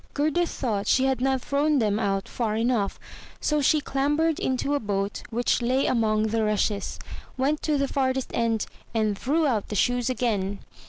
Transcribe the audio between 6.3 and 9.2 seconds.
rushes, went to the farthest end, and